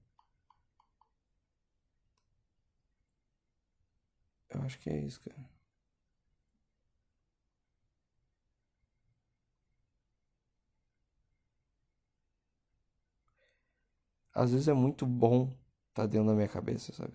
[4.64, 5.36] Acho que é isso, cara.
[14.34, 15.44] Às vezes é muito bom
[15.88, 17.14] estar tá dentro da minha cabeça, sabe?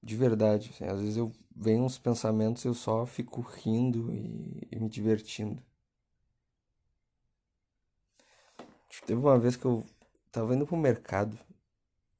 [0.00, 4.68] De verdade, assim, às vezes eu venho uns pensamentos e eu só fico rindo e,
[4.70, 5.60] e me divertindo.
[9.06, 9.84] Teve uma vez que eu
[10.32, 11.38] tava indo pro mercado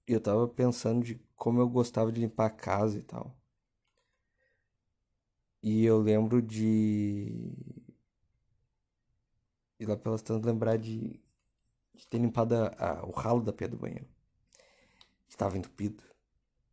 [0.06, 3.36] eu tava pensando de como eu gostava de limpar a casa e tal.
[5.62, 7.52] E eu lembro de.
[9.78, 11.20] E lá pelas tantas lembrar de,
[11.94, 14.06] de ter limpado a, a, o ralo da pia do banheiro.
[15.26, 16.02] Estava entupido.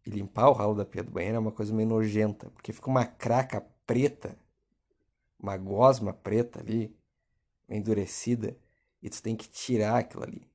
[0.06, 2.90] E limpar o ralo da pia do banheiro é uma coisa meio nojenta, porque fica
[2.90, 4.38] uma craca preta,
[5.40, 6.96] uma gosma preta ali,
[7.70, 8.58] endurecida,
[9.02, 10.50] e tu tem que tirar aquilo ali,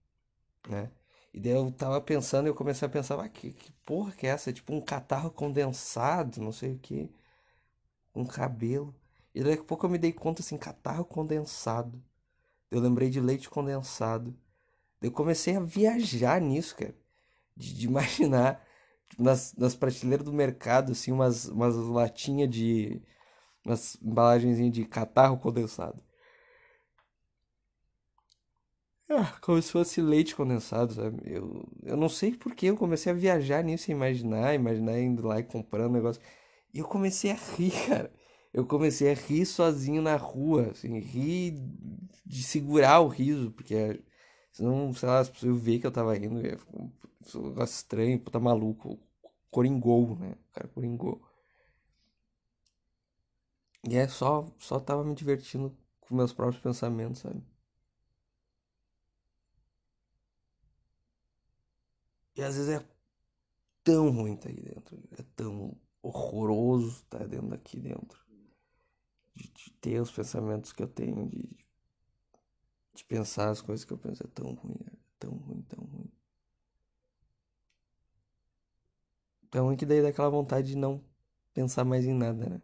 [0.68, 0.90] né?
[1.36, 4.30] E daí eu tava pensando, eu comecei a pensar, ah, que, que porra que é
[4.30, 4.50] essa?
[4.54, 7.10] Tipo um catarro condensado, não sei o que,
[8.14, 8.94] um cabelo.
[9.34, 12.02] E daqui a pouco eu me dei conta assim, catarro condensado.
[12.70, 14.36] Eu lembrei de leite condensado.
[15.02, 16.94] Eu comecei a viajar nisso, cara.
[17.56, 18.64] De, de imaginar
[19.18, 23.02] nas, nas prateleiras do mercado, assim, umas, umas latinhas de.
[23.66, 26.02] umas embalagens de catarro condensado.
[29.08, 31.22] Ah, como se fosse leite condensado, sabe?
[31.24, 35.44] Eu, eu não sei porque eu comecei a viajar nisso, imaginar, imaginar indo lá e
[35.44, 36.20] comprando negócio.
[36.74, 38.12] E eu comecei a rir, cara.
[38.52, 41.52] Eu comecei a rir sozinho na rua, assim, rir
[42.24, 44.02] de segurar o riso, porque
[44.52, 46.90] senão, sei lá, as pessoas ver que eu tava rindo, ia ficar um
[47.48, 48.98] negócio estranho, puta maluco
[49.50, 50.36] coringou, né?
[50.50, 51.22] O cara coringou.
[53.88, 57.42] E é só, só tava me divertindo com meus próprios pensamentos, sabe?
[62.36, 62.86] E às vezes é
[63.82, 65.02] tão ruim estar tá aí dentro.
[65.18, 68.24] É tão horroroso estar tá dentro daqui dentro.
[69.34, 71.48] De, de, ter os pensamentos que eu tenho, de,
[72.94, 74.22] de pensar as coisas que eu penso.
[74.22, 76.12] É tão ruim, é tão ruim, tão ruim.
[79.52, 81.02] É ruim que daí dá aquela vontade de não
[81.54, 82.62] pensar mais em nada, né?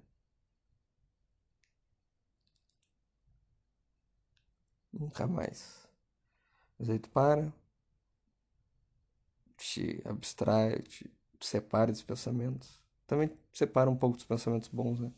[4.93, 5.89] Nunca mais.
[6.79, 7.53] Mas aí tu para,
[9.65, 11.11] te abstrai, te
[11.41, 12.81] separa dos pensamentos.
[13.07, 15.13] Também separa um pouco dos pensamentos bons, né?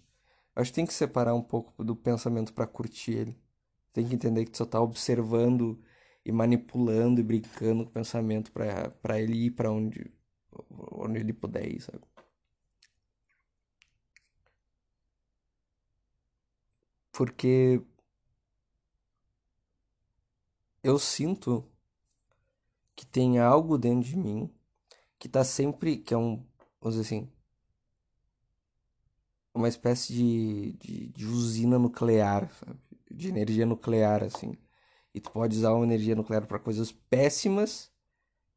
[0.57, 3.39] Acho que tem que separar um pouco do pensamento para curtir ele.
[3.93, 5.83] Tem que entender que tu só tá observando
[6.25, 10.13] e manipulando e brincando com o pensamento para ele ir para onde
[10.93, 12.01] onde ele puder ir, sabe?
[17.13, 17.81] Porque
[20.85, 21.69] eu sinto
[22.97, 24.51] que tem algo dentro de mim
[25.19, 26.45] que tá sempre, que é um,
[26.81, 27.29] vamos dizer assim,
[29.55, 32.79] uma espécie de, de, de usina nuclear, sabe?
[33.11, 34.57] De energia nuclear, assim.
[35.15, 37.91] E tu pode usar uma energia nuclear para coisas péssimas,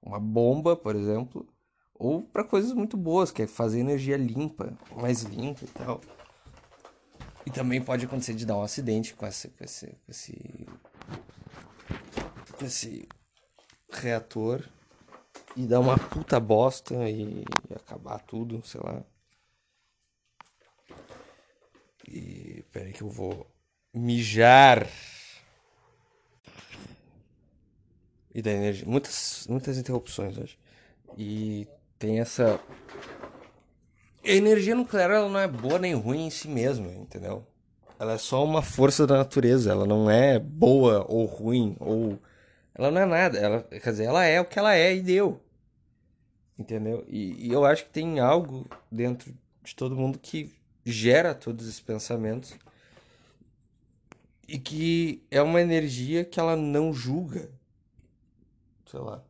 [0.02, 1.48] uma bomba, por exemplo,
[1.94, 6.02] ou para coisas muito boas, que é fazer energia limpa, mais limpa e tal.
[7.46, 10.68] E também pode acontecer de dar um acidente com esse, com esse, com esse,
[12.58, 13.08] com esse
[14.00, 14.64] reator
[15.56, 17.44] e dar uma puta bosta e
[17.76, 19.04] acabar tudo, sei lá.
[22.08, 23.46] E peraí que eu vou
[23.94, 24.88] mijar.
[28.34, 28.86] E da energia.
[28.88, 30.58] Muitas, muitas interrupções hoje.
[31.18, 31.68] E
[31.98, 32.60] tem essa.
[34.24, 37.46] A energia nuclear ela não é boa nem ruim em si mesma, entendeu?
[38.00, 39.72] Ela é só uma força da natureza.
[39.72, 42.20] Ela não é boa ou ruim ou.
[42.78, 43.38] Ela não é nada.
[43.38, 45.42] Ela, quer dizer, ela é o que ela é e deu.
[46.58, 47.06] Entendeu?
[47.08, 50.54] E, e eu acho que tem algo dentro de todo mundo que
[50.86, 52.56] gera todos esses pensamentos
[54.48, 57.50] e que é uma energia que ela não julga.
[58.86, 59.24] Sei lá.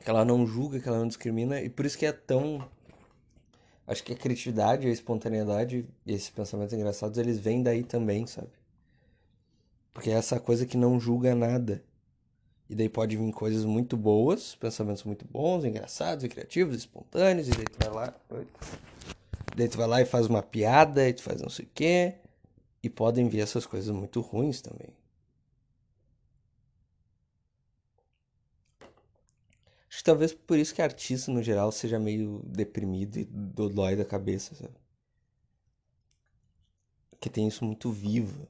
[0.00, 2.68] Que ela não julga, que ela não discrimina, e por isso que é tão.
[3.86, 8.50] Acho que a criatividade, a espontaneidade e esses pensamentos engraçados, eles vêm daí também, sabe?
[9.94, 11.82] Porque é essa coisa que não julga nada.
[12.68, 17.52] E daí pode vir coisas muito boas, pensamentos muito bons, engraçados e criativos, espontâneos, e
[17.52, 18.14] daí tu vai lá.
[19.56, 22.14] Daí tu vai lá e faz uma piada, e tu faz não sei o quê.
[22.82, 24.88] E podem vir essas coisas muito ruins também.
[29.96, 34.04] Acho que talvez por isso que artista no geral seja meio deprimido e dodói da
[34.04, 34.74] cabeça, sabe?
[37.08, 38.46] Porque tem isso muito vivo.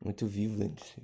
[0.00, 1.02] Muito vivo dentro de si.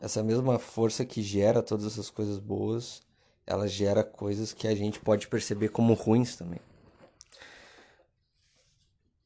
[0.00, 3.02] Essa mesma força que gera todas essas coisas boas,
[3.46, 6.58] ela gera coisas que a gente pode perceber como ruins também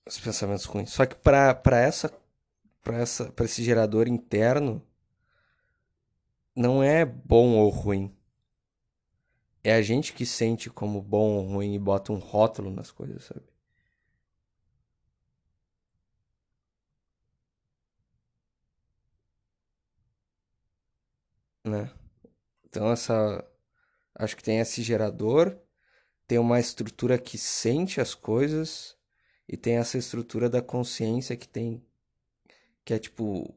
[0.04, 0.90] os pensamentos ruins.
[0.90, 2.12] Só que para para essa
[2.82, 4.82] para essa para esse gerador interno
[6.56, 8.12] não é bom ou ruim.
[9.64, 13.24] É a gente que sente como bom ou ruim e bota um rótulo nas coisas,
[13.24, 13.42] sabe?
[21.64, 21.90] Né?
[22.66, 23.44] Então essa
[24.14, 25.58] acho que tem esse gerador,
[26.26, 28.96] tem uma estrutura que sente as coisas
[29.48, 31.82] e tem essa estrutura da consciência que tem
[32.84, 33.54] que é tipo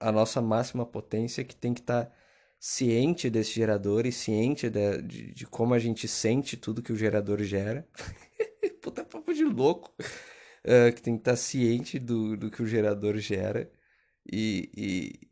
[0.00, 2.12] a nossa máxima potência que tem que estar tá
[2.66, 6.96] ciente desse gerador e ciente de, de, de, como a gente sente tudo que o
[6.96, 7.86] gerador gera.
[8.80, 9.94] Puta papo de louco.
[10.64, 13.70] Uh, que tem que estar ciente do, do que o gerador gera
[14.24, 15.30] e, e,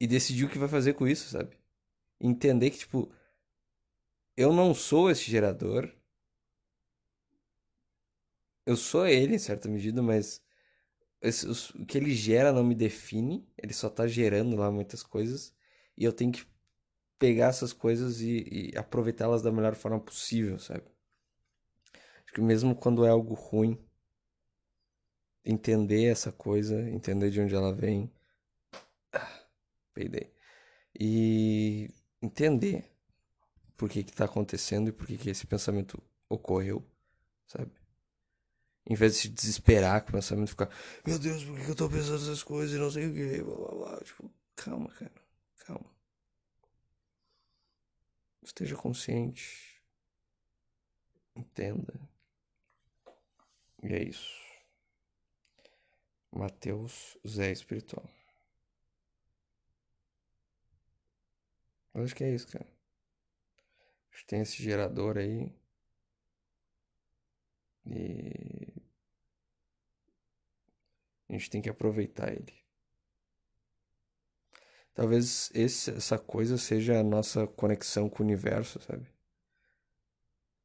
[0.00, 1.58] e decidir o que vai fazer com isso, sabe?
[2.20, 3.12] Entender que, tipo,
[4.36, 5.92] eu não sou esse gerador,
[8.64, 10.40] eu sou ele, em certa medida, mas
[11.20, 13.44] esse, o que ele gera não me define.
[13.60, 15.52] Ele só tá gerando lá muitas coisas.
[15.96, 16.46] E eu tenho que
[17.18, 20.84] pegar essas coisas e, e aproveitá-las da melhor forma possível, sabe?
[22.24, 23.78] Acho que mesmo quando é algo ruim,
[25.44, 28.12] entender essa coisa, entender de onde ela vem.
[29.12, 29.44] Ah,
[29.94, 30.32] peidei.
[30.98, 31.90] E
[32.20, 32.90] entender
[33.76, 36.84] por que que tá acontecendo e por que que esse pensamento ocorreu,
[37.46, 37.70] sabe?
[38.84, 40.70] Em vez de se desesperar com o pensamento, ficar,
[41.06, 43.56] meu Deus, por que eu tô pensando essas coisas e não sei o que, blá
[43.56, 44.00] blá blá.
[44.00, 45.21] Tipo, calma, cara,
[45.62, 45.90] calma.
[48.42, 49.80] Esteja consciente.
[51.34, 51.94] Entenda.
[53.82, 54.40] E é isso.
[56.30, 58.08] Mateus Zé Espiritual.
[61.94, 62.66] Eu acho que é isso, cara.
[64.10, 65.52] Acho que tem esse gerador aí.
[67.86, 68.72] E
[71.28, 72.61] a gente tem que aproveitar ele.
[74.94, 79.06] Talvez esse, essa coisa seja a nossa conexão com o universo, sabe?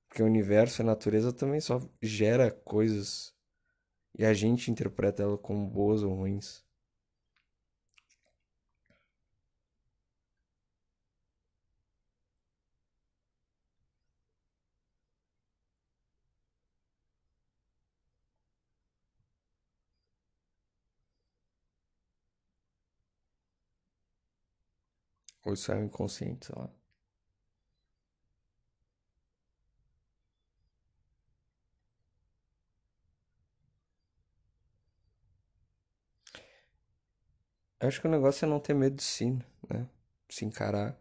[0.07, 3.34] Porque o universo a natureza também só gera coisas
[4.17, 6.66] e a gente interpreta ela como boas ou ruins.
[25.47, 26.69] Ou isso é inconsciente, sei lá.
[37.79, 39.31] Acho que o negócio é não ter medo de si,
[39.67, 39.87] né?
[40.29, 40.95] Se encarar.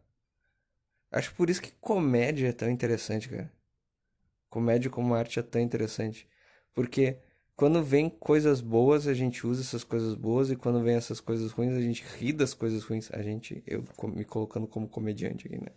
[1.10, 3.52] Acho por isso que comédia é tão interessante, cara.
[4.50, 6.28] Comédia como arte é tão interessante.
[6.74, 7.18] Porque
[7.56, 11.52] quando vem coisas boas, a gente usa essas coisas boas, e quando vem essas coisas
[11.52, 13.10] ruins, a gente ri das coisas ruins.
[13.12, 13.82] A gente, eu
[14.14, 15.72] me colocando como comediante aqui, né?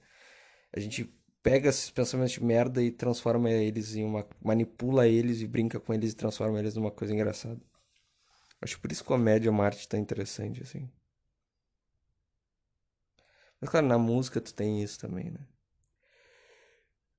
[0.74, 1.06] A gente
[1.42, 4.28] pega esses pensamentos de merda e transforma eles em uma.
[4.44, 7.62] manipula eles e brinca com eles e transforma eles numa coisa engraçada.
[8.62, 10.90] Acho por isso que comédia é uma arte tão interessante, assim.
[13.62, 15.40] Mas claro, na música tu tem isso também, né?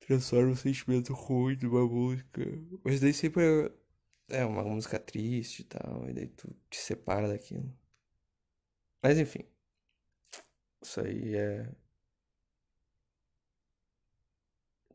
[0.00, 2.42] Transforma o sentimento ruim de uma música.
[2.84, 3.79] Mas daí sempre é
[4.30, 7.72] é uma música triste e tal, e daí tu te separa daquilo.
[9.02, 9.44] Mas enfim.
[10.82, 11.70] Isso aí é.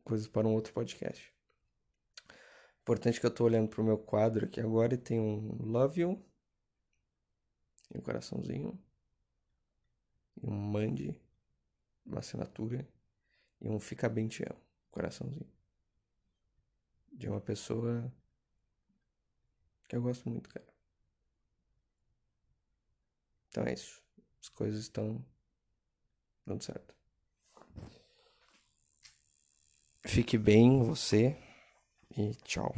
[0.06, 1.34] coisas para um outro podcast.
[2.80, 6.24] Importante que eu tô olhando pro meu quadro aqui agora e tem um Love You.
[7.92, 8.78] E um coraçãozinho.
[10.40, 11.20] E um Mande.
[12.04, 12.88] Uma assinatura.
[13.60, 14.60] E um Fica Bem Te Amo.
[14.92, 15.50] Coraçãozinho.
[17.12, 18.12] De uma pessoa
[19.88, 20.66] que eu gosto muito, cara.
[23.48, 24.02] Então é isso.
[24.40, 25.24] As coisas estão
[26.44, 26.94] dando certo.
[30.04, 31.36] Fique bem, você,
[32.16, 32.74] e tchau.